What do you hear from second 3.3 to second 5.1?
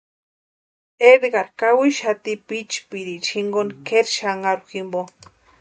jinkoni kʼeri xanharhu jimpo.